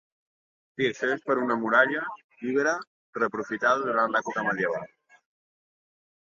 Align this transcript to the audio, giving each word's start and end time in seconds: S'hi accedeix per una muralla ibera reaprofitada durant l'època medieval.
S'hi 0.77 0.85
accedeix 0.91 1.19
per 1.27 1.35
una 1.41 1.57
muralla 1.65 2.01
ibera 2.53 2.73
reaprofitada 3.19 3.85
durant 3.91 4.17
l'època 4.17 4.47
medieval. 4.49 4.91